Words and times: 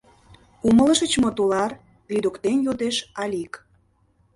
—Умылышыч 0.67 1.13
мо, 1.21 1.29
тулар?— 1.37 1.71
лӱдыктен 2.11 2.57
йодеш 2.65 2.97
Алик. 3.21 3.53